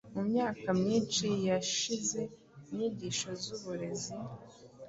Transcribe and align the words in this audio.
Mu 0.13 0.21
myaka 0.29 0.67
myinshi 0.81 1.25
yashize 1.49 2.21
inyigisho 2.69 3.29
z’uburezi 3.41 4.13